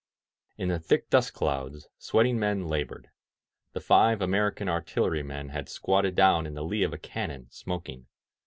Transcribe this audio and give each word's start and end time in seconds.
In 0.57 0.69
the 0.69 0.79
thick 0.79 1.11
dust 1.11 1.31
clouds, 1.35 1.87
sweating 1.99 2.39
men 2.39 2.65
labored. 2.65 3.09
The 3.73 3.79
five 3.81 4.19
American 4.19 4.67
artillery 4.67 5.21
men 5.21 5.49
had 5.49 5.69
squatted 5.69 6.15
down 6.15 6.47
in 6.47 6.55
the 6.55 6.63
lee 6.65 6.81
of 6.81 6.91
a 6.91 6.97
cannon, 6.97 7.45
smoking. 7.51 8.07